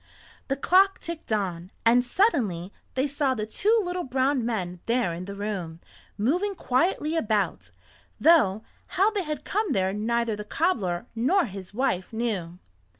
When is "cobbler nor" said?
10.43-11.45